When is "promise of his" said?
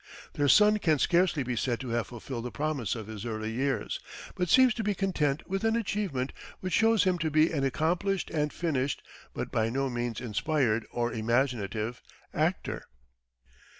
2.51-3.23